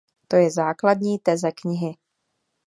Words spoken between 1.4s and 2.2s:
knihy.